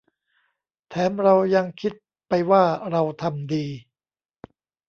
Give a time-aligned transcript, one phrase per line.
[0.89, 1.93] แถมเรายังคิด
[2.29, 3.65] ไปว่า 'เราทำดี'